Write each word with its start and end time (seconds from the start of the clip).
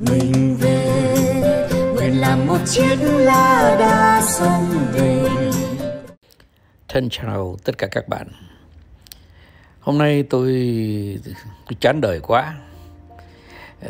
mình 0.00 0.56
về. 0.60 1.68
Nguyện 1.94 2.20
làm 2.20 2.46
một 2.46 2.58
chiếc 2.66 2.96
lá 3.00 3.76
đa 3.78 4.22
sông 4.22 4.64
về. 4.92 5.28
Thân 6.88 7.08
chào 7.10 7.56
tất 7.64 7.78
cả 7.78 7.86
các 7.90 8.08
bạn. 8.08 8.28
Hôm 9.80 9.98
nay 9.98 10.22
tôi, 10.22 10.50
tôi 11.66 11.76
chán 11.80 12.00
đời 12.00 12.20
quá. 12.20 12.54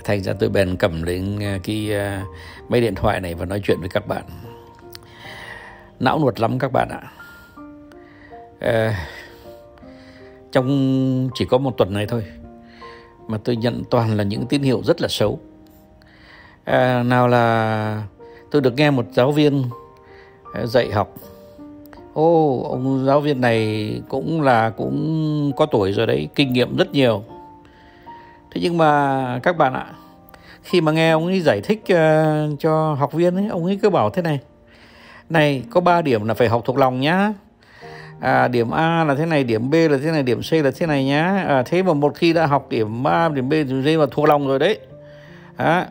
Thành 0.05 0.23
ra 0.23 0.33
tôi 0.41 0.49
bèn 0.49 0.77
cầm 0.77 1.03
lên 1.03 1.39
à, 1.43 1.59
cái 1.63 1.91
uh, 1.93 2.71
máy 2.71 2.81
điện 2.81 2.95
thoại 2.95 3.21
này 3.21 3.35
và 3.35 3.47
nói 3.47 3.61
chuyện 3.65 3.81
với 3.81 3.89
các 3.89 4.07
bạn. 4.07 4.25
Não 6.01 6.19
nuột 6.19 6.41
lắm 6.41 6.59
các 6.59 6.73
bạn 6.73 6.89
ạ. 6.89 7.03
À, 8.61 9.07
trong 10.53 11.31
chỉ 11.35 11.45
có 11.51 11.59
một 11.59 11.75
tuần 11.77 11.93
này 11.93 12.07
thôi 12.07 12.25
mà 13.29 13.39
tôi 13.45 13.57
nhận 13.57 13.83
toàn 13.91 14.17
là 14.17 14.25
những 14.25 14.47
tín 14.47 14.63
hiệu 14.63 14.83
rất 14.85 15.01
là 15.01 15.09
xấu 15.09 15.41
à, 16.67 17.03
nào 17.03 17.29
là 17.29 18.03
tôi 18.51 18.63
được 18.63 18.75
nghe 18.77 18.91
một 18.91 19.07
giáo 19.13 19.33
viên 19.33 19.65
à, 20.53 20.67
dạy 20.67 20.91
học. 20.91 21.15
Ô 22.15 22.63
ông 22.71 23.05
giáo 23.07 23.21
viên 23.21 23.41
này 23.41 23.91
cũng 24.09 24.43
là 24.43 24.71
cũng 24.71 25.53
có 25.57 25.67
tuổi 25.67 25.93
rồi 25.93 26.07
đấy 26.07 26.29
kinh 26.35 26.53
nghiệm 26.53 26.77
rất 26.77 26.93
nhiều. 26.93 27.25
Thế 28.51 28.61
nhưng 28.65 28.79
mà 28.79 29.41
các 29.43 29.57
bạn 29.57 29.75
ạ 29.75 29.87
khi 30.63 30.81
mà 30.81 30.93
nghe 30.93 31.11
ông 31.11 31.27
ấy 31.27 31.41
giải 31.41 31.61
thích 31.61 31.83
uh, 31.93 32.61
cho 32.61 32.95
học 32.99 33.13
viên 33.13 33.37
ấy 33.37 33.47
ông 33.49 33.65
ấy 33.65 33.79
cứ 33.83 33.91
bảo 33.91 34.11
thế 34.11 34.23
này. 34.23 34.41
Này 35.31 35.63
có 35.71 35.81
3 35.81 36.03
điểm 36.03 36.29
là 36.29 36.35
phải 36.35 36.49
học 36.49 36.63
thuộc 36.65 36.79
lòng 36.79 37.01
nhá. 37.01 37.33
À, 38.21 38.49
điểm 38.49 38.71
A 38.71 39.05
là 39.05 39.15
thế 39.15 39.27
này 39.27 39.45
điểm 39.45 39.71
B 39.71 39.75
là 39.75 39.99
thế 40.03 40.11
này 40.11 40.23
điểm 40.23 40.41
C 40.51 40.53
là 40.53 40.71
thế 40.79 40.87
này 40.87 41.05
nhá. 41.05 41.45
À, 41.49 41.63
thế 41.63 41.83
mà 41.83 41.93
một 41.93 42.15
khi 42.15 42.33
đã 42.33 42.47
học 42.47 42.67
điểm 42.71 43.07
A 43.07 43.29
điểm 43.29 43.49
B 43.49 43.53
điểm 43.53 43.83
C 43.83 43.99
mà 43.99 44.07
thuộc 44.11 44.29
lòng 44.29 44.49
rồi 44.49 44.59
đấy. 44.59 44.79
À, 45.57 45.87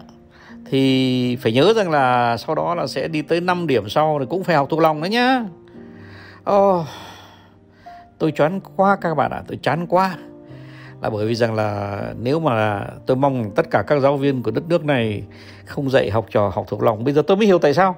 thì 0.69 1.35
phải 1.35 1.51
nhớ 1.51 1.73
rằng 1.75 1.91
là 1.91 2.37
sau 2.37 2.55
đó 2.55 2.75
là 2.75 2.87
sẽ 2.87 3.07
đi 3.07 3.21
tới 3.21 3.41
5 3.41 3.67
điểm 3.67 3.89
sau 3.89 4.17
thì 4.19 4.25
cũng 4.29 4.43
phải 4.43 4.55
học 4.55 4.67
thuộc 4.69 4.79
lòng 4.79 5.01
đấy 5.01 5.09
nhá. 5.09 5.45
Oh, 6.51 6.85
tôi 8.17 8.31
chán 8.31 8.59
quá 8.75 8.97
các 9.01 9.15
bạn 9.15 9.31
ạ 9.31 9.37
à, 9.37 9.43
tôi 9.47 9.59
chán 9.61 9.87
quá. 9.87 10.17
Là 11.01 11.09
bởi 11.09 11.27
vì 11.27 11.35
rằng 11.35 11.53
là 11.53 11.99
nếu 12.21 12.39
mà 12.39 12.87
tôi 13.05 13.17
mong 13.17 13.51
tất 13.55 13.71
cả 13.71 13.83
các 13.87 13.99
giáo 13.99 14.17
viên 14.17 14.43
của 14.43 14.51
đất 14.51 14.63
nước 14.69 14.85
này 14.85 15.23
không 15.65 15.89
dạy 15.89 16.11
học 16.11 16.25
trò 16.31 16.51
học 16.55 16.65
thuộc 16.67 16.83
lòng 16.83 17.03
bây 17.03 17.13
giờ 17.13 17.21
tôi 17.27 17.37
mới 17.37 17.45
hiểu 17.45 17.59
tại 17.59 17.73
sao 17.73 17.95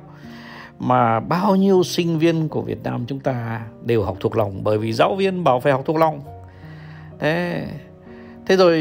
mà 0.80 1.20
bao 1.20 1.56
nhiêu 1.56 1.84
sinh 1.84 2.20
viên 2.20 2.50
của 2.50 2.62
Việt 2.62 2.84
Nam 2.84 3.06
chúng 3.08 3.20
ta 3.20 3.62
đều 3.86 4.04
học 4.04 4.18
thuộc 4.20 4.38
lòng 4.38 4.64
bởi 4.64 4.78
vì 4.78 4.94
giáo 4.94 5.16
viên 5.16 5.44
bảo 5.44 5.60
phải 5.60 5.72
học 5.72 5.82
thuộc 5.86 5.98
lòng. 5.98 6.22
Thế 7.20 7.64
thế 8.46 8.56
rồi 8.56 8.78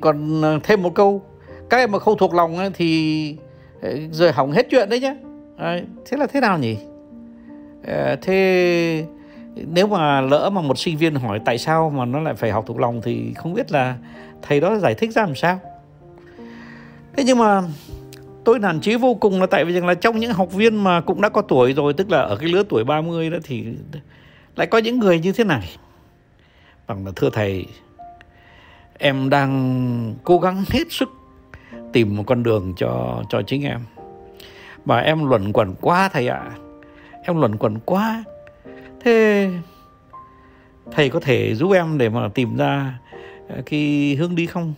còn 0.00 0.42
thêm 0.62 0.82
một 0.82 0.94
câu 0.94 1.22
các 1.70 1.76
em 1.76 1.92
mà 1.92 1.98
không 1.98 2.18
thuộc 2.18 2.34
lòng 2.34 2.58
thì 2.74 3.36
ờ, 3.82 3.90
rồi 4.10 4.32
hỏng 4.32 4.52
hết 4.52 4.66
chuyện 4.70 4.88
đấy 4.88 5.00
nhá. 5.00 5.14
À, 5.56 5.78
thế 6.06 6.16
là 6.16 6.26
thế 6.26 6.40
nào 6.40 6.58
nhỉ? 6.58 6.76
À, 7.86 8.16
thế 8.22 9.04
nếu 9.54 9.86
mà 9.86 10.20
lỡ 10.20 10.50
mà 10.50 10.60
một 10.60 10.78
sinh 10.78 10.96
viên 10.96 11.14
hỏi 11.14 11.40
tại 11.44 11.58
sao 11.58 11.90
mà 11.90 12.04
nó 12.04 12.20
lại 12.20 12.34
phải 12.34 12.50
học 12.50 12.64
thuộc 12.66 12.78
lòng 12.78 13.00
thì 13.04 13.34
không 13.34 13.54
biết 13.54 13.72
là 13.72 13.96
thầy 14.42 14.60
đó 14.60 14.78
giải 14.78 14.94
thích 14.94 15.10
ra 15.12 15.22
làm 15.22 15.34
sao. 15.34 15.60
Thế 17.16 17.24
nhưng 17.24 17.38
mà 17.38 17.62
tôi 18.44 18.58
nản 18.58 18.80
chí 18.80 18.94
vô 18.94 19.14
cùng 19.14 19.40
là 19.40 19.46
tại 19.46 19.64
vì 19.64 19.72
rằng 19.72 19.86
là 19.86 19.94
trong 19.94 20.18
những 20.18 20.32
học 20.32 20.52
viên 20.52 20.84
mà 20.84 21.00
cũng 21.00 21.20
đã 21.20 21.28
có 21.28 21.42
tuổi 21.42 21.72
rồi 21.72 21.92
tức 21.92 22.10
là 22.10 22.20
ở 22.20 22.36
cái 22.36 22.48
lứa 22.48 22.62
tuổi 22.68 22.84
30 22.84 23.30
đó 23.30 23.38
thì 23.44 23.64
lại 24.56 24.66
có 24.66 24.78
những 24.78 24.98
người 24.98 25.20
như 25.20 25.32
thế 25.32 25.44
này. 25.44 25.68
Bằng 26.86 27.06
là 27.06 27.12
thưa 27.16 27.30
thầy 27.32 27.66
em 28.98 29.30
đang 29.30 30.14
cố 30.24 30.38
gắng 30.38 30.64
hết 30.70 30.84
sức 30.90 31.08
tìm 31.92 32.16
một 32.16 32.22
con 32.26 32.42
đường 32.42 32.72
cho 32.76 33.22
cho 33.28 33.42
chính 33.42 33.62
em. 33.62 33.80
Mà 34.84 34.98
em 34.98 35.28
luẩn 35.28 35.52
quẩn 35.52 35.74
quá 35.80 36.08
thầy 36.12 36.28
ạ. 36.28 36.36
À. 36.36 36.56
em 37.22 37.40
luẩn 37.40 37.56
quẩn 37.56 37.78
quá. 37.84 38.24
Thế 39.00 39.50
thầy 40.92 41.08
có 41.08 41.20
thể 41.20 41.54
giúp 41.54 41.72
em 41.72 41.98
để 41.98 42.08
mà 42.08 42.28
tìm 42.34 42.56
ra 42.56 42.98
ờ, 43.48 43.62
cái 43.66 44.16
hướng 44.18 44.34
đi 44.34 44.46
không? 44.46 44.74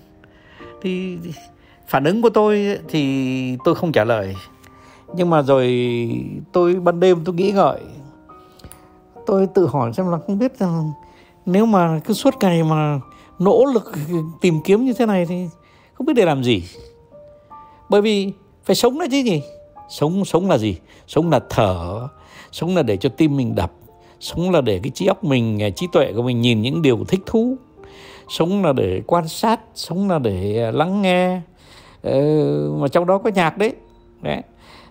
Thì 0.83 1.19
phản 1.89 2.05
ứng 2.05 2.23
của 2.23 2.31
tôi 2.31 2.79
thì 2.89 3.57
tôi 3.65 3.75
không 3.75 3.93
trả 3.93 4.05
lời. 4.05 4.35
Nhưng 5.15 5.31
mà 5.31 5.43
rồi 5.43 5.91
tôi 6.53 6.75
ban 6.75 7.01
đêm 7.01 7.25
tôi 7.25 7.35
nghĩ 7.35 7.53
ngợi. 7.53 7.81
Tôi 9.27 9.47
tự 9.55 9.67
hỏi 9.67 9.93
xem 9.93 10.11
là 10.11 10.19
không 10.27 10.39
biết 10.39 10.59
rằng 10.59 10.91
nếu 11.47 11.67
mà 11.67 12.01
cứ 12.05 12.15
suốt 12.15 12.35
ngày 12.41 12.63
mà 12.63 13.01
nỗ 13.39 13.65
lực 13.75 13.93
tìm 14.41 14.61
kiếm 14.65 14.85
như 14.85 14.93
thế 14.93 15.07
này 15.07 15.27
thì 15.27 15.49
không 16.01 16.07
biết 16.07 16.13
để 16.17 16.25
làm 16.25 16.45
gì. 16.45 16.63
Bởi 17.89 18.03
vì 18.03 18.33
phải 18.65 18.77
sống 18.77 18.99
đấy 18.99 19.09
chứ 19.11 19.19
gì 19.19 19.43
sống 19.89 20.25
sống 20.25 20.51
là 20.51 20.59
gì? 20.59 20.77
Sống 21.07 21.31
là 21.31 21.41
thở 21.51 22.09
sống 22.53 22.77
là 22.77 22.83
để 22.83 22.97
cho 22.97 23.09
tim 23.09 23.37
mình 23.37 23.55
đập 23.55 23.73
sống 24.21 24.51
là 24.51 24.61
để 24.61 24.81
cái 24.83 24.91
trí 24.91 25.07
óc 25.07 25.25
mình 25.25 25.63
à, 25.63 25.71
trí 25.71 25.87
tuệ 25.93 26.13
của 26.13 26.23
mình 26.23 26.41
nhìn 26.41 26.63
những 26.63 26.83
điều 26.83 27.05
thích 27.09 27.21
thú 27.27 27.57
sống 28.29 28.65
là 28.65 28.73
để 28.73 29.03
quan 29.07 29.29
sát 29.29 29.61
sống 29.75 30.11
là 30.11 30.19
để 30.19 30.63
à, 30.63 30.71
lắng 30.71 31.03
nghe. 31.03 31.41
Ừ, 32.03 32.77
mà 32.79 32.89
trong 32.89 33.07
đó 33.07 33.19
có 33.19 33.31
nhạc 33.35 33.59
đấy. 33.59 33.73
Đấy. 34.23 34.43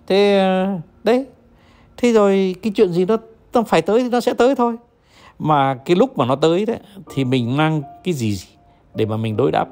Thế 0.07 0.39
à, 0.39 0.81
đấy. 1.03 1.25
Thế 1.97 2.11
rồi 2.13 2.55
cái 2.61 2.73
chuyện 2.75 2.91
gì 2.91 3.05
nó 3.05 3.17
nó 3.53 3.63
phải 3.63 3.81
tới 3.81 4.03
thì 4.03 4.09
nó 4.09 4.19
sẽ 4.19 4.33
tới 4.33 4.55
thôi. 4.55 4.75
Mà 5.39 5.75
cái 5.85 5.95
lúc 5.95 6.17
mà 6.17 6.25
nó 6.25 6.35
tới 6.35 6.65
đấy 6.65 6.77
thì 7.13 7.25
mình 7.25 7.57
mang 7.57 7.81
cái 8.03 8.13
gì 8.13 8.37
để 8.95 9.05
mà 9.05 9.17
mình 9.17 9.37
đối 9.37 9.51
đáp? 9.51 9.67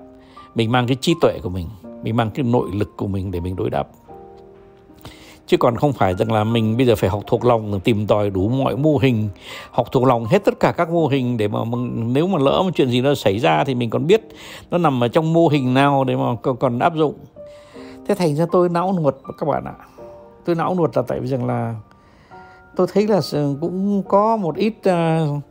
Mình 0.57 0.71
mang 0.71 0.87
cái 0.87 0.97
trí 1.01 1.15
tuệ 1.21 1.39
của 1.43 1.49
mình 1.49 1.67
mình 2.03 2.15
mang 2.15 2.29
cái 2.31 2.45
nội 2.45 2.69
lực 2.73 2.97
của 2.97 3.07
mình 3.07 3.31
để 3.31 3.39
mình 3.39 3.55
đối 3.55 3.69
đáp. 3.69 3.87
Chứ 5.47 5.57
còn 5.57 5.75
không 5.75 5.93
phải 5.93 6.15
rằng 6.15 6.31
là 6.31 6.43
mình 6.43 6.77
bây 6.77 6.85
giờ 6.85 6.95
phải 6.95 7.09
học 7.09 7.23
thuộc 7.27 7.45
lòng 7.45 7.79
tìm 7.79 8.07
tòi 8.07 8.29
đủ 8.29 8.49
mọi 8.49 8.77
mô 8.77 8.97
hình 8.97 9.29
học 9.71 9.87
thuộc 9.91 10.03
lòng 10.03 10.25
hết 10.25 10.45
tất 10.45 10.59
cả 10.59 10.71
các 10.71 10.89
mô 10.89 11.07
hình 11.07 11.37
để 11.37 11.47
mà 11.47 11.59
nếu 11.93 12.27
mà 12.27 12.39
lỡ 12.39 12.61
một 12.63 12.69
chuyện 12.75 12.89
gì 12.89 13.01
nó 13.01 13.15
xảy 13.15 13.39
ra 13.39 13.63
thì 13.63 13.75
mình 13.75 13.89
còn 13.89 14.07
biết 14.07 14.21
nó 14.71 14.77
nằm 14.77 15.03
ở 15.03 15.07
trong 15.07 15.33
mô 15.33 15.47
hình 15.47 15.73
nào 15.73 16.03
để 16.03 16.15
mà 16.15 16.35
còn 16.59 16.79
áp 16.79 16.95
dụng. 16.95 17.13
Thế 18.07 18.15
thành 18.15 18.35
ra 18.35 18.45
tôi 18.51 18.69
não 18.69 18.93
nuột 18.93 19.15
các 19.37 19.45
bạn 19.45 19.65
ạ. 19.65 19.75
Tôi 20.45 20.55
não 20.55 20.75
nuột 20.75 20.97
là 20.97 21.03
tại 21.07 21.19
vì 21.19 21.27
rằng 21.27 21.45
là 21.45 21.75
tôi 22.75 22.87
thấy 22.93 23.07
là 23.07 23.21
cũng 23.61 24.03
có 24.07 24.37
một 24.37 24.55
ít 24.55 24.73
uh, 24.89 25.43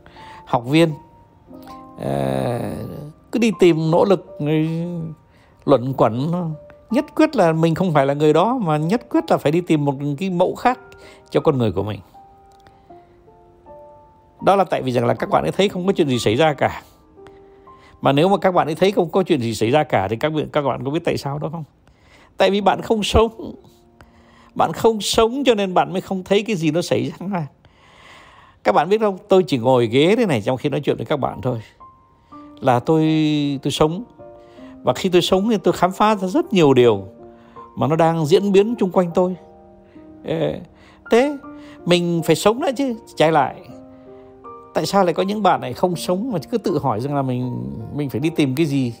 học 0.45 0.65
viên 0.65 0.89
uh, 1.95 3.06
cứ 3.31 3.39
đi 3.39 3.51
tìm 3.59 3.91
nỗ 3.91 4.05
lực 4.05 4.37
luận 5.65 5.93
quẩn. 5.97 6.31
Nhất 6.91 7.05
quyết 7.15 7.35
là 7.35 7.53
mình 7.53 7.75
không 7.75 7.93
phải 7.93 8.05
là 8.05 8.13
người 8.13 8.33
đó, 8.33 8.57
mà 8.61 8.77
nhất 8.77 9.09
quyết 9.09 9.23
là 9.31 9.37
phải 9.37 9.51
đi 9.51 9.61
tìm 9.61 9.85
một 9.85 9.95
cái 10.17 10.29
mẫu 10.29 10.55
khác 10.55 10.79
cho 11.29 11.39
con 11.39 11.57
người 11.57 11.71
của 11.71 11.83
mình. 11.83 11.99
Đó 14.41 14.55
là 14.55 14.63
tại 14.63 14.81
vì 14.81 14.91
rằng 14.91 15.05
là 15.05 15.13
các 15.13 15.29
bạn 15.29 15.43
ấy 15.43 15.51
thấy 15.51 15.69
không 15.69 15.87
có 15.87 15.93
chuyện 15.93 16.07
gì 16.07 16.19
xảy 16.19 16.35
ra 16.35 16.53
cả. 16.53 16.81
Mà 18.01 18.11
nếu 18.11 18.29
mà 18.29 18.37
các 18.37 18.51
bạn 18.51 18.67
ấy 18.67 18.75
thấy 18.75 18.91
không 18.91 19.09
có 19.09 19.23
chuyện 19.23 19.41
gì 19.41 19.55
xảy 19.55 19.71
ra 19.71 19.83
cả, 19.83 20.07
thì 20.07 20.15
các 20.15 20.29
bạn 20.33 20.49
các 20.53 20.61
bạn 20.61 20.83
có 20.85 20.91
biết 20.91 21.01
tại 21.05 21.17
sao 21.17 21.39
đó 21.39 21.49
không? 21.51 21.63
Tại 22.37 22.51
vì 22.51 22.61
bạn 22.61 22.81
không 22.81 23.03
sống. 23.03 23.55
Bạn 24.55 24.73
không 24.73 25.01
sống 25.01 25.43
cho 25.45 25.55
nên 25.55 25.73
bạn 25.73 25.93
mới 25.93 26.01
không 26.01 26.23
thấy 26.23 26.43
cái 26.43 26.55
gì 26.55 26.71
nó 26.71 26.81
xảy 26.81 27.11
ra. 27.19 27.47
Các 28.63 28.71
bạn 28.71 28.89
biết 28.89 29.01
không? 29.01 29.17
Tôi 29.27 29.43
chỉ 29.43 29.57
ngồi 29.57 29.87
ghế 29.87 30.15
thế 30.15 30.25
này 30.25 30.41
trong 30.41 30.57
khi 30.57 30.69
nói 30.69 30.79
chuyện 30.79 30.97
với 30.97 31.05
các 31.05 31.17
bạn 31.17 31.41
thôi 31.41 31.61
là 32.59 32.79
tôi 32.79 33.03
tôi 33.63 33.71
sống. 33.71 34.03
Và 34.83 34.93
khi 34.93 35.09
tôi 35.09 35.21
sống 35.21 35.49
thì 35.49 35.57
tôi 35.57 35.73
khám 35.73 35.91
phá 35.91 36.15
ra 36.15 36.27
rất 36.27 36.53
nhiều 36.53 36.73
điều 36.73 37.03
mà 37.75 37.87
nó 37.87 37.95
đang 37.95 38.25
diễn 38.25 38.51
biến 38.51 38.75
chung 38.75 38.91
quanh 38.91 39.11
tôi. 39.13 39.35
Thế 41.11 41.37
mình 41.85 42.21
phải 42.25 42.35
sống 42.35 42.61
đã 42.61 42.71
chứ. 42.71 42.95
Trái 43.15 43.31
lại, 43.31 43.55
tại 44.73 44.85
sao 44.85 45.03
lại 45.03 45.13
có 45.13 45.23
những 45.23 45.43
bạn 45.43 45.61
này 45.61 45.73
không 45.73 45.95
sống 45.95 46.31
mà 46.31 46.39
cứ 46.51 46.57
tự 46.57 46.79
hỏi 46.79 46.99
rằng 46.99 47.15
là 47.15 47.21
mình 47.21 47.63
mình 47.95 48.09
phải 48.09 48.19
đi 48.19 48.29
tìm 48.29 48.55
cái 48.55 48.65
gì? 48.65 48.93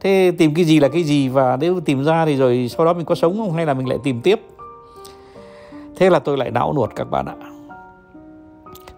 Thế 0.00 0.32
tìm 0.38 0.54
cái 0.54 0.64
gì 0.64 0.80
là 0.80 0.88
cái 0.88 1.02
gì? 1.02 1.28
Và 1.28 1.56
nếu 1.60 1.80
tìm 1.80 2.04
ra 2.04 2.26
thì 2.26 2.36
rồi 2.36 2.70
sau 2.76 2.86
đó 2.86 2.92
mình 2.92 3.06
có 3.06 3.14
sống 3.14 3.36
không? 3.36 3.52
Hay 3.52 3.66
là 3.66 3.74
mình 3.74 3.88
lại 3.88 3.98
tìm 4.04 4.20
tiếp? 4.20 4.40
Thế 5.96 6.10
là 6.10 6.18
tôi 6.18 6.36
lại 6.36 6.50
não 6.50 6.72
nuột 6.72 6.90
các 6.96 7.10
bạn 7.10 7.26
ạ. 7.26 7.34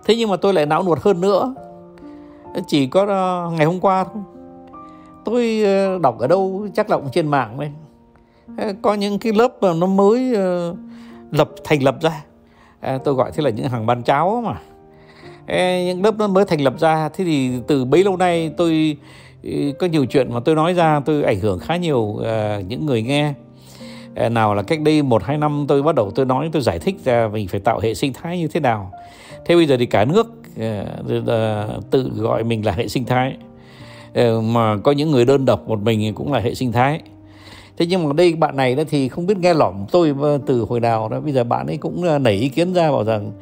Thế 0.05 0.17
nhưng 0.17 0.31
mà 0.31 0.37
tôi 0.37 0.53
lại 0.53 0.67
não 0.67 0.82
nuột 0.82 0.99
hơn 1.00 1.21
nữa 1.21 1.55
chỉ 2.67 2.87
có 2.87 3.06
ờ, 3.06 3.50
ngày 3.56 3.67
hôm 3.67 3.81
qua 3.81 4.05
thôi. 4.05 4.23
Tôi 5.25 5.62
ờ, 5.64 5.99
đọc 5.99 6.19
ở 6.19 6.26
đâu 6.26 6.69
chắc 6.75 6.91
là 6.91 6.97
cũng 6.97 7.08
trên 7.12 7.29
mạng 7.29 7.58
đây 7.61 7.70
ờ, 8.58 8.73
có 8.82 8.94
những 8.94 9.19
cái 9.19 9.32
lớp 9.32 9.53
mà 9.61 9.73
nó 9.73 9.87
mới 9.87 10.35
lập, 11.31 11.50
thành 11.64 11.82
lập 11.82 11.97
ra. 12.00 12.25
Tôi 13.05 13.14
gọi 13.14 13.31
thế 13.35 13.43
là 13.43 13.50
những 13.50 13.69
hàng 13.69 13.87
bán 13.87 14.03
cháo 14.03 14.44
mà. 14.47 14.61
Những 15.85 16.03
lớp 16.05 16.14
nó 16.19 16.26
mới 16.26 16.44
thành 16.44 16.61
lập 16.61 16.75
ra. 16.79 17.08
Thế 17.08 17.25
thì 17.25 17.50
từ 17.67 17.85
bấy 17.85 18.05
lâu 18.05 18.17
nay 18.17 18.50
tôi 18.56 18.97
có 19.79 19.87
nhiều 19.87 20.06
chuyện 20.06 20.35
mà 20.35 20.41
tôi 20.41 20.55
nói 20.55 20.75
ra, 20.75 21.00
tôi 21.00 21.23
ảnh 21.23 21.41
hưởng 21.41 21.58
khá 21.58 21.76
nhiều 21.76 22.17
những 22.69 22.87
người 22.87 23.03
nghe. 23.03 23.35
Ờ, 24.17 24.29
nào 24.29 24.55
là 24.55 24.63
cách 24.63 24.81
đây 24.81 25.03
một 25.03 25.25
hai 25.25 25.39
năm 25.39 25.65
tôi 25.69 25.83
bắt 25.83 25.95
đầu 25.95 26.11
tôi 26.11 26.27
nói 26.27 26.49
tôi 26.53 26.63
giải 26.63 26.79
thích 26.79 26.97
ra 27.05 27.29
mình 27.33 27.49
phải 27.49 27.61
tạo 27.61 27.81
hệ 27.81 27.95
sinh 27.95 28.13
thái 28.13 28.39
như 28.39 28.49
thế 28.49 28.61
nào. 28.61 28.93
Thế 29.45 29.57
bây 29.57 29.67
giờ 29.67 29.77
thì 29.79 29.87
cả 29.87 30.05
nước 30.05 30.27
ờ, 31.27 31.81
tự 31.91 32.11
gọi 32.17 32.45
mình 32.45 32.67
là 32.67 32.73
hệ 32.73 32.89
sinh 32.89 33.05
thái. 33.05 33.37
Ờ, 34.15 34.41
mà 34.41 34.77
có 34.77 34.93
những 34.93 35.11
người 35.11 35.25
đơn 35.25 35.45
độc 35.45 35.69
một 35.69 35.83
mình 35.83 36.15
cũng 36.15 36.33
là 36.33 36.41
hệ 36.41 36.55
sinh 36.55 36.73
thái. 36.73 37.01
Thế 37.77 37.87
nhưng 37.87 38.09
mà 38.09 38.13
đây 38.13 38.35
bạn 38.35 38.57
này 38.57 38.75
đó 38.75 38.83
thì 38.89 39.09
không 39.09 39.27
biết 39.27 39.39
nghe 39.39 39.55
lỏm 39.55 39.85
tôi 39.93 40.15
từ 40.47 40.67
hồi 40.69 40.81
nào 40.81 41.09
đó. 41.09 41.21
Bây 41.21 41.33
giờ 41.33 41.45
bạn 41.45 41.67
ấy 41.67 41.77
cũng 41.77 42.23
nảy 42.23 42.35
ý 42.35 42.49
kiến 42.49 42.75
ra 42.75 42.91
bảo 42.91 43.05
rằng 43.05 43.33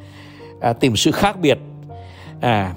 à, 0.61 0.73
tìm 0.73 0.95
sự 0.95 1.11
khác 1.11 1.39
biệt. 1.41 1.57
À 2.41 2.73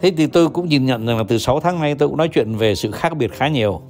thế 0.00 0.12
thì 0.16 0.26
tôi 0.26 0.48
cũng 0.48 0.68
nhìn 0.68 0.86
nhận 0.86 1.06
rằng 1.06 1.18
là 1.18 1.24
từ 1.28 1.38
6 1.38 1.60
tháng 1.60 1.80
nay 1.80 1.94
tôi 1.94 2.08
cũng 2.08 2.18
nói 2.18 2.28
chuyện 2.28 2.54
về 2.54 2.74
sự 2.74 2.90
khác 2.90 3.16
biệt 3.16 3.32
khá 3.32 3.48
nhiều 3.48 3.80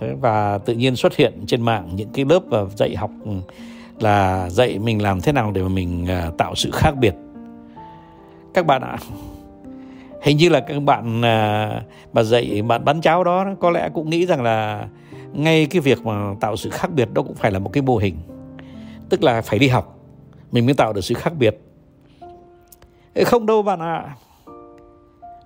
thế 0.00 0.14
và 0.20 0.58
tự 0.58 0.74
nhiên 0.74 0.96
xuất 0.96 1.16
hiện 1.16 1.32
trên 1.46 1.62
mạng 1.62 1.88
những 1.94 2.08
cái 2.12 2.24
lớp 2.24 2.40
và 2.48 2.64
dạy 2.76 2.96
học 2.96 3.10
ừ, 3.24 3.30
là 4.00 4.50
dạy 4.50 4.78
mình 4.78 5.02
làm 5.02 5.20
thế 5.20 5.32
nào 5.32 5.50
để 5.50 5.62
mà 5.62 5.68
mình 5.68 6.06
ờ, 6.08 6.32
tạo 6.38 6.54
sự 6.54 6.70
khác 6.70 6.90
biệt. 6.90 7.14
Các 8.54 8.66
bạn 8.66 8.82
ạ, 8.82 8.98
hình 10.22 10.36
như 10.36 10.48
là 10.48 10.60
các 10.60 10.82
bạn 10.82 11.22
ờ, 11.22 11.80
mà 12.12 12.22
dạy, 12.22 12.62
bạn 12.62 12.84
bán 12.84 13.00
cháo 13.00 13.24
đó, 13.24 13.46
có 13.60 13.70
lẽ 13.70 13.90
cũng 13.94 14.10
nghĩ 14.10 14.26
rằng 14.26 14.42
là 14.42 14.88
ngay 15.32 15.66
cái 15.66 15.80
việc 15.80 16.06
mà 16.06 16.34
tạo 16.40 16.56
sự 16.56 16.70
khác 16.70 16.90
biệt 16.94 17.08
đó 17.12 17.22
cũng 17.22 17.34
phải 17.34 17.50
là 17.50 17.58
một 17.58 17.70
cái 17.72 17.82
mô 17.82 17.96
hình. 17.96 18.16
Tức 19.08 19.22
là 19.22 19.42
phải 19.42 19.58
đi 19.58 19.68
học, 19.68 19.98
mình 20.52 20.66
mới 20.66 20.74
tạo 20.74 20.92
được 20.92 21.00
sự 21.00 21.14
khác 21.14 21.32
biệt. 21.38 21.60
Không 23.24 23.46
đâu 23.46 23.62
bạn 23.62 23.80
ạ. 23.80 23.96
À. 23.96 24.14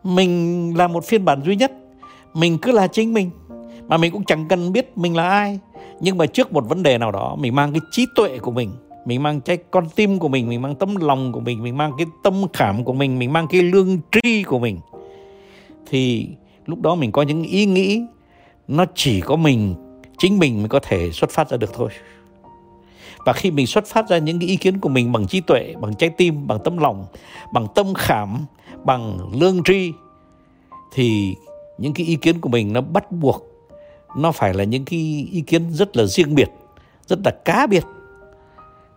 mình 0.03 0.75
là 0.77 0.89
một 0.89 1.05
phiên 1.05 1.25
bản 1.25 1.43
duy 1.43 1.57
nhất, 1.57 1.73
mình 2.35 2.59
cứ 2.63 2.73
là 2.73 2.87
chính 2.87 3.15
mình 3.15 3.31
mà 3.91 3.97
mình 3.97 4.13
cũng 4.13 4.25
chẳng 4.25 4.49
cần 4.49 4.73
biết 4.73 4.99
mình 4.99 5.17
là 5.17 5.29
ai. 5.29 5.59
Nhưng 6.01 6.19
mà 6.19 6.27
trước 6.27 6.53
một 6.53 6.69
vấn 6.69 6.83
đề 6.83 6.99
nào 6.99 7.11
đó, 7.11 7.37
mình 7.41 7.55
mang 7.55 7.73
cái 7.73 7.81
trí 7.91 8.07
tuệ 8.17 8.39
của 8.39 8.51
mình 8.51 8.71
mình 9.05 9.23
mang 9.23 9.41
cái 9.41 9.59
con 9.71 9.89
tim 9.97 10.19
của 10.19 10.29
mình 10.29 10.49
mình 10.49 10.63
mang 10.63 10.75
tấm 10.75 10.97
lòng 10.97 11.33
của 11.33 11.41
mình 11.41 11.63
mình 11.63 11.77
mang 11.77 11.93
cái 11.99 12.07
tâm 12.23 12.35
cảm 12.53 12.85
của 12.85 12.93
mình 12.93 13.19
mình 13.19 13.33
mang 13.33 13.47
cái 13.51 13.63
lương 13.63 13.99
tri 14.13 14.43
của 14.43 14.59
mình, 14.59 14.79
thì 15.87 16.29
lúc 16.67 16.81
đó 16.81 16.95
mình 16.95 17.13
có 17.13 17.23
những 17.23 17.43
ý 17.43 17.67
nghĩ, 17.67 18.03
nó 18.69 18.85
chỉ 18.95 19.21
có 19.21 19.37
mình, 19.37 19.75
chính 20.19 20.39
mình 20.39 20.59
mới 20.59 20.69
có 20.69 20.81
thể 20.83 21.11
xuất 21.11 21.31
phát 21.31 21.51
ra 21.51 21.57
được 21.57 21.75
thôi. 21.75 21.91
Và 23.27 23.33
khi 23.33 23.51
mình 23.51 23.67
xuất 23.67 23.87
phát 23.87 24.09
ra 24.09 24.19
những 24.19 24.39
cái 24.39 24.49
ý 24.49 24.57
kiến 24.57 24.79
của 24.79 24.89
mình 24.89 25.13
bằng 25.13 25.27
trí 25.27 25.41
tuệ, 25.41 25.75
bằng 25.81 25.95
trái 25.95 26.11
tim, 26.11 26.47
bằng 26.47 26.59
tấm 26.65 26.79
lòng, 26.79 27.07
bằng 27.53 27.67
tâm 27.75 27.95
khảm, 27.95 28.39
bằng 28.85 29.19
lương 29.41 29.63
tri, 29.63 29.93
thì 30.93 31.35
những 31.79 31.95
cái 31.95 32.07
ý 32.07 32.17
kiến 32.17 32.41
của 32.41 32.49
mình 32.49 32.73
nó 32.73 32.81
bắt 32.81 33.13
buộc 33.13 33.50
nó 34.17 34.33
phải 34.33 34.55
là 34.55 34.65
những 34.65 34.85
cái 34.85 35.29
ý 35.33 35.41
kiến 35.41 35.73
rất 35.73 35.97
là 35.97 36.05
riêng 36.05 36.35
biệt, 36.35 36.51
rất 37.07 37.19
là 37.25 37.31
cá 37.45 37.67
biệt. 37.67 37.85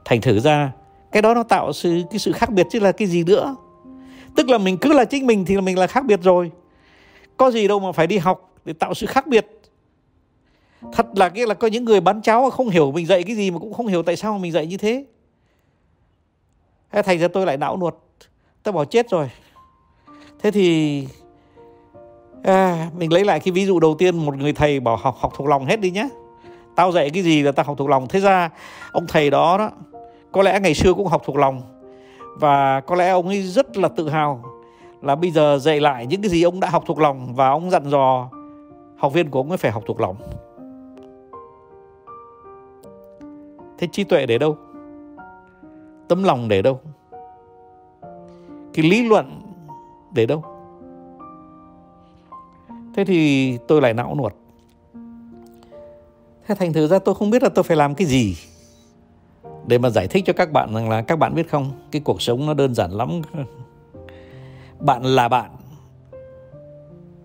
Thành 0.06 0.22
thử 0.22 0.40
ra, 0.40 0.72
cái 1.12 1.22
đó 1.22 1.34
nó 1.34 1.44
tạo 1.44 1.74
sự, 1.74 2.02
cái 2.12 2.20
sự 2.20 2.32
khác 2.32 2.50
biệt 2.50 2.68
chứ 2.72 2.80
là 2.80 2.92
cái 2.92 3.08
gì 3.08 3.24
nữa. 3.24 3.56
Tức 4.36 4.50
là 4.50 4.58
mình 4.58 4.78
cứ 4.78 4.94
là 4.94 5.06
chính 5.06 5.28
mình 5.28 5.46
thì 5.46 5.56
là 5.56 5.62
mình 5.62 5.78
là 5.78 5.88
khác 5.88 6.06
biệt 6.06 6.20
rồi. 6.24 6.52
Có 7.38 7.52
gì 7.52 7.68
đâu 7.68 7.80
mà 7.80 7.92
phải 7.92 8.08
đi 8.08 8.18
học 8.18 8.52
để 8.66 8.74
tạo 8.74 8.94
sự 8.94 9.06
khác 9.06 9.28
biệt. 9.28 9.48
Thật 10.94 11.08
là 11.16 11.30
cái 11.30 11.48
là 11.48 11.54
có 11.54 11.68
những 11.68 11.86
người 11.86 12.02
bán 12.02 12.22
cháo 12.22 12.50
không 12.50 12.70
hiểu 12.70 12.92
mình 12.92 13.06
dạy 13.06 13.24
cái 13.24 13.36
gì 13.36 13.52
mà 13.52 13.60
cũng 13.60 13.74
không 13.74 13.88
hiểu 13.88 14.04
tại 14.04 14.16
sao 14.16 14.38
mình 14.38 14.52
dạy 14.52 14.68
như 14.68 14.78
thế 14.78 15.06
thành 17.02 17.20
ra 17.20 17.28
tôi 17.28 17.46
lại 17.46 17.58
não 17.58 17.78
nuột. 17.78 17.94
Tôi 18.64 18.74
bảo 18.74 18.86
chết 18.86 19.10
rồi. 19.10 19.30
Thế 20.40 20.52
thì 20.52 21.08
à, 22.44 22.90
mình 22.98 23.14
lấy 23.14 23.26
lại 23.26 23.40
cái 23.40 23.52
ví 23.52 23.66
dụ 23.66 23.80
đầu 23.80 23.96
tiên 23.96 24.26
một 24.26 24.38
người 24.38 24.54
thầy 24.54 24.80
bảo 24.80 24.96
học 24.96 25.16
học 25.20 25.34
thuộc 25.38 25.48
lòng 25.48 25.66
hết 25.66 25.80
đi 25.80 25.92
nhé 25.92 26.10
tao 26.76 26.92
dạy 26.92 27.10
cái 27.10 27.24
gì 27.24 27.42
là 27.44 27.52
tao 27.52 27.66
học 27.66 27.78
thuộc 27.78 27.90
lòng. 27.90 28.08
Thế 28.08 28.20
ra 28.20 28.50
ông 28.92 29.08
thầy 29.08 29.30
đó 29.30 29.58
đó 29.58 29.72
có 30.32 30.44
lẽ 30.44 30.60
ngày 30.60 30.74
xưa 30.74 30.94
cũng 30.94 31.08
học 31.08 31.22
thuộc 31.26 31.36
lòng. 31.36 31.62
Và 32.40 32.82
có 32.82 32.96
lẽ 32.96 33.10
ông 33.10 33.28
ấy 33.28 33.44
rất 33.44 33.78
là 33.78 33.88
tự 33.88 34.10
hào 34.10 34.44
là 35.02 35.16
bây 35.16 35.32
giờ 35.32 35.58
dạy 35.62 35.80
lại 35.80 36.06
những 36.06 36.22
cái 36.22 36.30
gì 36.30 36.44
ông 36.44 36.60
đã 36.60 36.70
học 36.70 36.84
thuộc 36.86 37.00
lòng 37.00 37.36
và 37.36 37.50
ông 37.50 37.70
dặn 37.70 37.90
dò 37.90 38.30
học 38.98 39.14
viên 39.14 39.30
của 39.30 39.40
ông 39.40 39.50
ấy 39.50 39.58
phải 39.58 39.72
học 39.72 39.84
thuộc 39.86 40.02
lòng. 40.02 40.16
Thế 43.78 43.88
trí 43.92 44.04
tuệ 44.04 44.26
để 44.26 44.38
đâu? 44.38 44.58
Tấm 46.08 46.24
lòng 46.24 46.48
để 46.48 46.62
đâu? 46.62 46.80
Cái 48.74 48.86
lý 48.86 49.08
luận 49.08 49.42
để 50.14 50.26
đâu? 50.26 50.53
Thế 52.96 53.06
thì 53.06 53.58
tôi 53.68 53.82
lại 53.82 53.94
não 53.94 54.16
nuột. 54.16 54.34
Thế 56.48 56.56
thành 56.56 56.74
thử 56.74 56.88
ra 56.88 57.00
tôi 57.00 57.16
không 57.16 57.30
biết 57.30 57.44
là 57.44 57.50
tôi 57.50 57.64
phải 57.64 57.78
làm 57.78 57.96
cái 57.96 58.08
gì 58.08 58.36
để 59.68 59.78
mà 59.78 59.90
giải 59.90 60.08
thích 60.08 60.24
cho 60.28 60.34
các 60.34 60.52
bạn 60.52 60.74
rằng 60.74 60.90
là 60.90 61.02
các 61.02 61.20
bạn 61.20 61.36
biết 61.36 61.50
không, 61.50 61.72
cái 61.92 62.02
cuộc 62.06 62.22
sống 62.22 62.46
nó 62.46 62.54
đơn 62.54 62.76
giản 62.76 62.92
lắm. 62.92 63.22
Bạn 64.80 65.04
là 65.04 65.28
bạn 65.28 65.52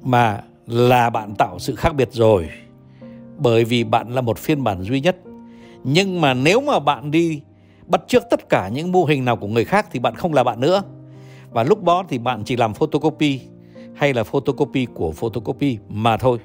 mà 0.03 0.43
là 0.67 1.11
bạn 1.11 1.35
tạo 1.35 1.59
sự 1.59 1.75
khác 1.75 1.95
biệt 1.97 2.09
rồi, 2.13 2.49
bởi 3.39 3.65
vì 3.65 3.85
bạn 3.85 4.15
là 4.15 4.21
một 4.21 4.39
phiên 4.39 4.65
bản 4.65 4.83
duy 4.83 5.01
nhất. 5.01 5.17
Nhưng 5.85 6.21
mà 6.21 6.35
nếu 6.35 6.61
mà 6.61 6.79
bạn 6.79 7.11
đi 7.11 7.41
bắt 7.87 8.01
trước 8.07 8.23
tất 8.31 8.49
cả 8.49 8.69
những 8.69 8.93
mô 8.93 9.05
hình 9.05 9.25
nào 9.25 9.37
của 9.37 9.47
người 9.47 9.65
khác 9.65 9.87
thì 9.91 9.99
bạn 9.99 10.15
không 10.15 10.35
là 10.35 10.45
bạn 10.45 10.61
nữa. 10.61 10.83
Và 11.51 11.63
lúc 11.63 11.85
đó 11.85 12.05
thì 12.09 12.19
bạn 12.19 12.43
chỉ 12.45 12.57
làm 12.57 12.75
photocopy 12.75 13.41
hay 13.99 14.15
là 14.15 14.25
photocopy 14.25 14.87
của 14.95 15.13
photocopy 15.13 15.79
mà 15.89 16.17
thôi. 16.17 16.39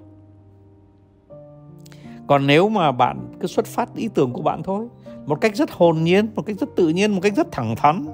Còn 2.28 2.48
nếu 2.48 2.70
mà 2.70 2.92
bạn 2.92 3.28
cứ 3.40 3.48
xuất 3.48 3.66
phát 3.66 3.96
ý 3.96 4.10
tưởng 4.14 4.34
của 4.34 4.42
bạn 4.42 4.64
thôi, 4.64 4.88
một 5.26 5.42
cách 5.42 5.56
rất 5.56 5.72
hồn 5.72 6.04
nhiên, 6.04 6.30
một 6.36 6.46
cách 6.46 6.56
rất 6.60 6.70
tự 6.76 6.88
nhiên, 6.88 7.12
một 7.12 7.20
cách 7.24 7.34
rất 7.36 7.52
thẳng 7.52 7.76
thắn, 7.76 8.06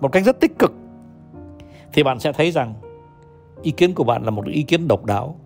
một 0.00 0.12
cách 0.12 0.24
rất 0.24 0.40
tích 0.40 0.58
cực, 0.58 0.72
thì 1.92 2.02
bạn 2.02 2.20
sẽ 2.20 2.32
thấy 2.32 2.50
rằng 2.50 2.74
ý 3.62 3.70
kiến 3.70 3.94
của 3.94 4.04
bạn 4.04 4.24
là 4.24 4.30
một 4.30 4.46
ý 4.46 4.62
kiến 4.62 4.88
độc 4.88 5.04
đáo. 5.04 5.36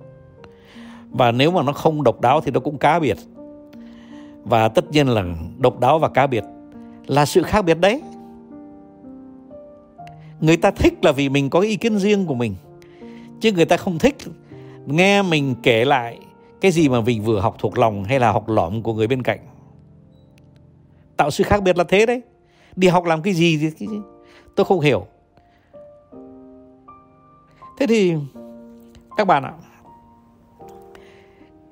Và 1.11 1.33
nếu 1.33 1.51
mà 1.51 1.63
nó 1.63 1.73
không 1.73 2.03
độc 2.03 2.21
đáo 2.21 2.41
thì 2.41 2.51
nó 2.51 2.61
cũng 2.61 2.79
cá 2.79 2.99
biệt. 2.99 3.17
Và 4.45 4.69
tất 4.69 4.91
nhiên 4.91 5.09
là 5.09 5.25
độc 5.59 5.81
đáo 5.81 5.99
và 5.99 6.09
cá 6.09 6.27
biệt 6.27 6.45
là 7.07 7.25
sự 7.25 7.43
khác 7.43 7.63
biệt 7.63 7.79
đấy. 7.81 8.03
Người 10.41 10.57
ta 10.57 10.71
thích 10.71 11.05
là 11.05 11.13
vì 11.13 11.29
mình 11.29 11.51
có 11.51 11.61
ý 11.61 11.77
kiến 11.77 11.99
riêng 11.99 12.27
của 12.27 12.35
mình 12.35 12.55
chứ 13.41 13.53
người 13.53 13.65
ta 13.65 13.77
không 13.77 13.99
thích. 13.99 14.17
Nghe 14.87 15.23
mình 15.23 15.55
kể 15.63 15.85
lại 15.85 16.19
cái 16.61 16.71
gì 16.71 16.89
mà 16.89 17.01
mình 17.01 17.23
vừa 17.23 17.41
học 17.41 17.57
thuộc 17.59 17.79
lòng 17.79 18.05
hay 18.05 18.21
là 18.21 18.33
học 18.33 18.49
lỏm 18.49 18.83
của 18.83 18.95
người 18.95 19.07
bên 19.07 19.23
cạnh? 19.23 19.39
Tạo 21.17 21.31
sự 21.31 21.45
khác 21.45 21.63
biệt 21.63 21.77
là 21.77 21.85
thế 21.85 22.07
đấy. 22.07 22.23
Đi 22.77 22.89
học 22.89 23.05
làm 23.05 23.23
cái 23.23 23.35
gì 23.35 23.73
thì 23.79 23.87
tôi 24.57 24.65
không 24.67 24.81
hiểu. 24.81 25.07
Thế 27.79 27.87
thì 27.87 28.15
các 29.17 29.27
bạn 29.27 29.43
ạ 29.43 29.53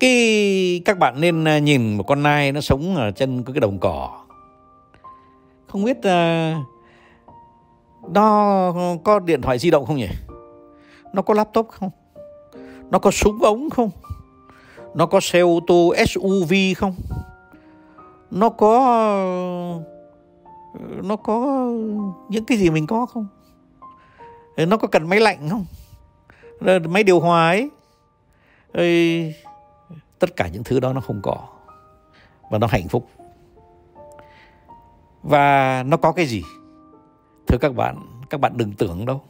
cái 0.00 0.82
các 0.84 0.98
bạn 0.98 1.20
nên 1.20 1.44
à, 1.44 1.58
nhìn 1.58 1.96
một 1.96 2.04
con 2.06 2.22
nai 2.22 2.52
nó 2.52 2.60
sống 2.60 2.96
ở 2.96 3.10
chân 3.10 3.44
cái 3.44 3.60
đồng 3.60 3.78
cỏ. 3.78 4.20
Không 5.66 5.84
biết 5.84 5.98
uh, 5.98 6.04
nó 8.10 8.72
có 9.04 9.18
điện 9.18 9.42
thoại 9.42 9.58
di 9.58 9.70
động 9.70 9.86
không 9.86 9.96
nhỉ? 9.96 10.08
Nó 11.14 11.22
có 11.22 11.34
laptop 11.34 11.68
không? 11.68 11.90
Nó 12.90 12.98
có 12.98 13.10
súng 13.10 13.42
ống 13.42 13.70
không? 13.70 13.90
Nó 14.94 15.06
có 15.06 15.20
xe 15.20 15.40
ô 15.40 15.60
tô 15.66 15.94
SUV 16.08 16.52
không? 16.76 16.94
Nó 18.30 18.48
có 18.48 18.70
nó 21.02 21.16
có 21.16 21.66
những 22.28 22.44
cái 22.44 22.58
gì 22.58 22.70
mình 22.70 22.86
có 22.86 23.06
không? 23.06 23.26
Nó 24.56 24.76
có 24.76 24.88
cần 24.88 25.08
máy 25.08 25.20
lạnh 25.20 25.48
không? 25.50 25.64
Ờ, 26.60 26.78
máy 26.78 27.02
điều 27.02 27.20
hòa 27.20 27.48
ấy. 27.48 27.70
Ê, 28.72 29.32
tất 30.18 30.36
cả 30.36 30.48
những 30.48 30.64
thứ 30.64 30.80
đó 30.80 30.92
nó 30.92 31.00
không 31.00 31.20
có. 31.22 31.36
Và 32.50 32.58
nó 32.58 32.66
hạnh 32.66 32.88
phúc. 32.88 33.08
Và 35.22 35.82
nó 35.86 35.96
có 35.96 36.12
cái 36.12 36.26
gì? 36.26 36.42
Thưa 37.46 37.58
các 37.60 37.74
bạn 37.74 37.96
các 38.30 38.40
bạn 38.40 38.52
đừng 38.56 38.72
tưởng 38.72 39.06
đâu 39.06 39.22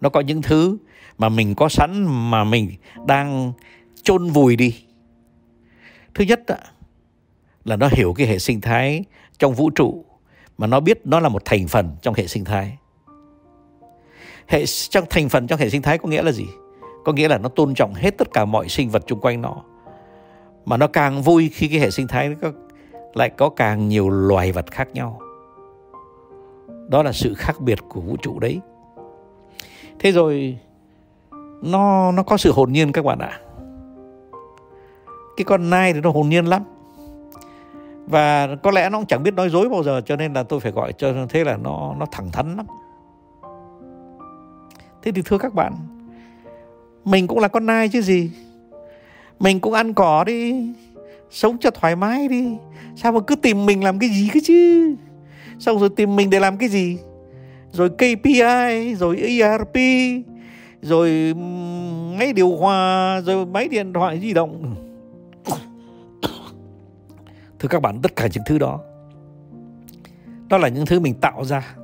nó 0.00 0.08
có 0.08 0.20
những 0.20 0.42
thứ 0.42 0.78
mà 1.18 1.28
mình 1.28 1.54
có 1.54 1.68
sẵn 1.68 2.06
mà 2.30 2.44
mình 2.44 2.70
đang 3.06 3.52
chôn 4.02 4.30
vùi 4.30 4.56
đi. 4.56 4.84
Thứ 6.14 6.24
nhất 6.24 6.40
là 7.64 7.76
nó 7.76 7.88
hiểu 7.92 8.14
cái 8.16 8.26
hệ 8.26 8.38
sinh 8.38 8.60
thái 8.60 9.04
trong 9.38 9.54
vũ 9.54 9.70
trụ 9.70 10.04
mà 10.58 10.66
nó 10.66 10.80
biết 10.80 11.00
nó 11.04 11.20
là 11.20 11.28
một 11.28 11.42
thành 11.44 11.68
phần 11.68 11.96
trong 12.02 12.14
hệ 12.14 12.26
sinh 12.26 12.44
thái. 12.44 12.76
Hệ 14.46 14.64
trong 14.66 15.04
thành 15.10 15.28
phần 15.28 15.46
trong 15.46 15.60
hệ 15.60 15.70
sinh 15.70 15.82
thái 15.82 15.98
có 15.98 16.08
nghĩa 16.08 16.22
là 16.22 16.32
gì? 16.32 16.46
Có 17.04 17.12
nghĩa 17.12 17.28
là 17.28 17.38
nó 17.38 17.48
tôn 17.48 17.74
trọng 17.74 17.94
hết 17.94 18.18
tất 18.18 18.28
cả 18.32 18.44
mọi 18.44 18.68
sinh 18.68 18.90
vật 18.90 19.02
chung 19.06 19.20
quanh 19.20 19.42
nó. 19.42 19.56
Mà 20.64 20.76
nó 20.76 20.86
càng 20.86 21.22
vui 21.22 21.50
khi 21.54 21.68
cái 21.68 21.78
hệ 21.80 21.90
sinh 21.90 22.08
thái 22.08 22.28
nó 22.28 22.34
có, 22.42 22.52
lại 23.14 23.30
có 23.30 23.48
càng 23.48 23.88
nhiều 23.88 24.10
loài 24.10 24.52
vật 24.52 24.70
khác 24.70 24.88
nhau. 24.92 25.20
Đó 26.88 27.02
là 27.02 27.12
sự 27.12 27.34
khác 27.34 27.60
biệt 27.60 27.78
của 27.88 28.00
vũ 28.00 28.16
trụ 28.22 28.38
đấy 28.38 28.60
thế 30.00 30.12
rồi 30.12 30.58
nó 31.62 32.12
nó 32.12 32.22
có 32.22 32.36
sự 32.36 32.52
hồn 32.52 32.72
nhiên 32.72 32.92
các 32.92 33.04
bạn 33.04 33.18
ạ. 33.18 33.40
Cái 35.36 35.44
con 35.44 35.70
nai 35.70 35.92
thì 35.92 36.00
nó 36.00 36.10
hồn 36.10 36.28
nhiên 36.28 36.44
lắm. 36.44 36.62
Và 38.06 38.56
có 38.62 38.70
lẽ 38.70 38.90
nó 38.90 38.98
cũng 38.98 39.06
chẳng 39.06 39.22
biết 39.22 39.34
nói 39.34 39.50
dối 39.50 39.68
bao 39.68 39.82
giờ, 39.82 40.00
cho 40.00 40.16
nên 40.16 40.32
là 40.32 40.42
tôi 40.42 40.60
phải 40.60 40.72
gọi 40.72 40.92
cho 40.92 41.14
thế 41.28 41.44
là 41.44 41.56
nó 41.56 41.94
nó 41.98 42.06
thẳng 42.12 42.30
thắn 42.32 42.56
lắm. 42.56 42.66
Thế 45.02 45.12
thì 45.12 45.22
thưa 45.24 45.38
các 45.38 45.54
bạn, 45.54 45.72
mình 47.04 47.26
cũng 47.26 47.38
là 47.38 47.48
con 47.48 47.66
nai 47.66 47.88
chứ 47.88 48.02
gì? 48.02 48.30
Mình 49.40 49.60
cũng 49.60 49.72
ăn 49.72 49.94
cỏ 49.94 50.24
đi, 50.24 50.72
sống 51.30 51.58
cho 51.58 51.70
thoải 51.70 51.96
mái 51.96 52.28
đi. 52.28 52.56
Sao 52.96 53.12
mà 53.12 53.20
cứ 53.20 53.36
tìm 53.36 53.66
mình 53.66 53.84
làm 53.84 53.98
cái 53.98 54.08
gì 54.08 54.30
cơ 54.34 54.40
chứ? 54.44 54.94
Xong 55.58 55.78
rồi 55.78 55.88
tìm 55.96 56.16
mình 56.16 56.30
để 56.30 56.40
làm 56.40 56.56
cái 56.56 56.68
gì? 56.68 56.98
Rồi 57.72 57.90
KPI 57.90 58.94
rồi 58.94 59.16
ERP 59.16 59.76
rồi 60.82 61.34
máy 62.18 62.32
điều 62.32 62.56
hòa, 62.56 63.20
rồi 63.20 63.46
máy 63.46 63.68
điện 63.68 63.92
thoại 63.92 64.20
di 64.20 64.32
động 64.32 64.74
thưa 67.58 67.68
các 67.68 67.82
bạn, 67.82 67.98
tất 68.02 68.16
cả 68.16 68.28
những 68.34 68.44
thứ 68.46 68.58
đó 68.58 68.80
đó 70.48 70.58
là 70.58 70.68
những 70.68 70.86
thứ 70.86 71.00
mình 71.00 71.14
tạo 71.14 71.44
ra 71.44 71.74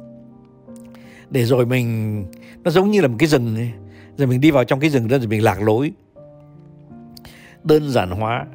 để 1.31 1.45
rồi 1.45 1.66
mình, 1.66 2.25
nó 2.64 2.71
giống 2.71 2.90
như 2.90 3.00
là 3.00 3.09
một 3.09 3.16
cái 3.19 3.28
rừng 3.28 3.57
ấy. 3.57 3.71
rồi 4.16 4.26
mình 4.26 4.40
đi 4.40 4.50
vào 4.50 4.64
trong 4.64 4.81
cái 4.81 4.90
rừng 4.90 5.09
đó 5.09 5.19
rồi 5.19 5.26
mình 5.26 5.43
lạc 5.43 5.62
lối, 5.62 5.93
đơn 7.64 7.90
giản 7.90 8.11
hóa, 8.11 8.47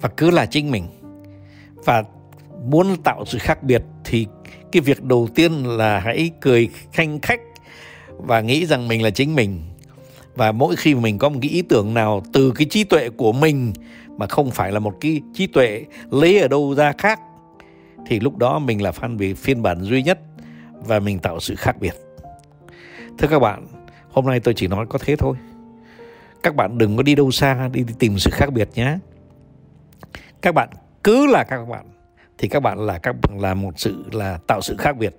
và 0.00 0.08
cứ 0.16 0.30
là 0.30 0.46
chính 0.46 0.70
mình 0.70 0.84
và 1.84 2.04
muốn 2.64 2.96
tạo 3.04 3.24
sự 3.26 3.38
khác 3.40 3.62
biệt 3.62 3.82
cái 4.72 4.80
việc 4.80 5.04
đầu 5.04 5.28
tiên 5.34 5.64
là 5.66 5.98
hãy 5.98 6.30
cười 6.40 6.68
khanh 6.92 7.20
khách 7.20 7.40
và 8.16 8.40
nghĩ 8.40 8.66
rằng 8.66 8.88
mình 8.88 9.02
là 9.02 9.10
chính 9.10 9.34
mình. 9.34 9.62
Và 10.34 10.52
mỗi 10.52 10.76
khi 10.76 10.94
mình 10.94 11.18
có 11.18 11.28
một 11.28 11.38
cái 11.42 11.50
ý 11.50 11.62
tưởng 11.62 11.94
nào 11.94 12.22
từ 12.32 12.52
cái 12.56 12.66
trí 12.70 12.84
tuệ 12.84 13.08
của 13.08 13.32
mình 13.32 13.72
mà 14.16 14.26
không 14.26 14.50
phải 14.50 14.72
là 14.72 14.78
một 14.78 14.94
cái 15.00 15.20
trí 15.34 15.46
tuệ 15.46 15.84
lấy 16.10 16.40
ở 16.40 16.48
đâu 16.48 16.74
ra 16.74 16.92
khác, 16.98 17.20
thì 18.06 18.20
lúc 18.20 18.36
đó 18.36 18.58
mình 18.58 18.82
là 18.82 18.92
phan 18.92 19.16
biệt 19.16 19.34
phiên 19.34 19.62
bản 19.62 19.82
duy 19.82 20.02
nhất 20.02 20.18
và 20.72 21.00
mình 21.00 21.18
tạo 21.18 21.40
sự 21.40 21.54
khác 21.54 21.76
biệt. 21.80 21.94
Thưa 23.18 23.28
các 23.28 23.38
bạn, 23.38 23.66
hôm 24.10 24.26
nay 24.26 24.40
tôi 24.40 24.54
chỉ 24.54 24.66
nói 24.66 24.86
có 24.88 24.98
thế 24.98 25.16
thôi. 25.16 25.36
Các 26.42 26.54
bạn 26.54 26.78
đừng 26.78 26.96
có 26.96 27.02
đi 27.02 27.14
đâu 27.14 27.30
xa, 27.30 27.68
đi 27.72 27.84
tìm 27.98 28.18
sự 28.18 28.30
khác 28.32 28.52
biệt 28.52 28.68
nhé. 28.74 28.98
Các 30.42 30.54
bạn 30.54 30.68
cứ 31.04 31.26
là 31.26 31.44
các 31.44 31.64
bạn 31.64 31.86
thì 32.40 32.48
các 32.48 32.60
bạn 32.60 32.78
là 32.78 32.98
các 32.98 33.12
bạn 33.22 33.40
là 33.40 33.54
một 33.54 33.72
sự 33.76 34.04
là 34.12 34.38
tạo 34.46 34.60
sự 34.62 34.76
khác 34.78 34.96
biệt 34.96 35.14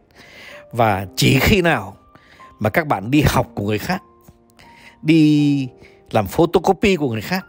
và 0.71 1.07
chỉ 1.15 1.39
khi 1.41 1.61
nào 1.61 1.97
mà 2.59 2.69
các 2.69 2.87
bạn 2.87 3.11
đi 3.11 3.23
học 3.27 3.47
của 3.55 3.65
người 3.65 3.77
khác 3.77 4.01
đi 5.01 5.67
làm 6.11 6.27
photocopy 6.27 6.95
của 6.95 7.11
người 7.11 7.21
khác 7.21 7.45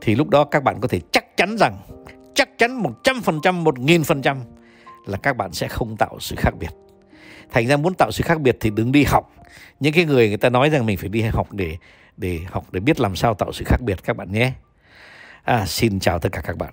thì 0.00 0.14
lúc 0.14 0.28
đó 0.28 0.44
các 0.44 0.62
bạn 0.62 0.80
có 0.80 0.88
thể 0.88 1.00
chắc 1.12 1.36
chắn 1.36 1.56
rằng 1.58 1.76
chắc 2.34 2.48
chắn 2.58 2.82
100%, 3.02 3.64
1000% 3.64 4.36
là 5.06 5.18
các 5.18 5.36
bạn 5.36 5.52
sẽ 5.52 5.68
không 5.68 5.96
tạo 5.96 6.16
sự 6.20 6.36
khác 6.38 6.50
biệt. 6.58 6.70
Thành 7.52 7.66
ra 7.66 7.76
muốn 7.76 7.94
tạo 7.94 8.12
sự 8.12 8.22
khác 8.26 8.40
biệt 8.40 8.56
thì 8.60 8.70
đừng 8.70 8.92
đi 8.92 9.04
học. 9.04 9.32
Những 9.80 9.92
cái 9.92 10.04
người 10.04 10.28
người 10.28 10.36
ta 10.36 10.48
nói 10.48 10.70
rằng 10.70 10.86
mình 10.86 10.96
phải 10.96 11.08
đi 11.08 11.22
học 11.22 11.52
để 11.52 11.76
để 12.16 12.40
học 12.50 12.72
để 12.72 12.80
biết 12.80 13.00
làm 13.00 13.16
sao 13.16 13.34
tạo 13.34 13.52
sự 13.52 13.64
khác 13.66 13.80
biệt 13.80 14.04
các 14.04 14.16
bạn 14.16 14.32
nhé. 14.32 14.52
À, 15.42 15.66
xin 15.66 16.00
chào 16.00 16.18
tất 16.18 16.28
cả 16.32 16.40
các 16.40 16.56
bạn 16.56 16.72